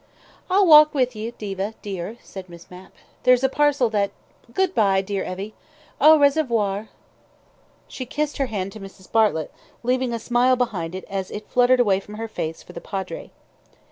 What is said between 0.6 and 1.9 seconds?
walk with you, Diva,